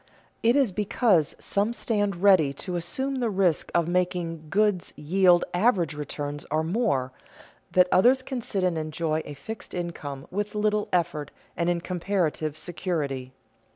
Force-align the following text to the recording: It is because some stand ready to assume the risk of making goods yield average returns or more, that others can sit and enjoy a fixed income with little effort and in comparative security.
It 0.41 0.55
is 0.55 0.71
because 0.71 1.35
some 1.37 1.73
stand 1.73 2.23
ready 2.23 2.53
to 2.53 2.75
assume 2.75 3.17
the 3.19 3.29
risk 3.29 3.69
of 3.75 3.87
making 3.87 4.49
goods 4.49 4.93
yield 4.95 5.45
average 5.53 5.93
returns 5.93 6.43
or 6.49 6.63
more, 6.63 7.11
that 7.73 7.87
others 7.91 8.23
can 8.23 8.41
sit 8.41 8.63
and 8.63 8.79
enjoy 8.79 9.21
a 9.25 9.35
fixed 9.35 9.75
income 9.75 10.25
with 10.31 10.55
little 10.55 10.89
effort 10.91 11.29
and 11.55 11.69
in 11.69 11.81
comparative 11.81 12.57
security. 12.57 13.31